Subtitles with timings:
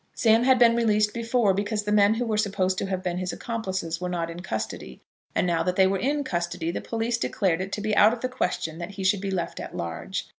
[0.15, 3.31] Sam had been released before because the men who were supposed to have been his
[3.31, 4.99] accomplices were not in custody;
[5.35, 8.21] and now that they were in custody the police declared it to be out of
[8.21, 10.27] the question that he should be left at large.